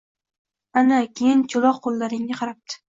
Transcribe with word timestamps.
Ana 0.83 0.97
keyin 1.21 1.47
cho‘loq 1.55 1.81
qo‘llaringga 1.87 2.45
qarabdi 2.45 2.85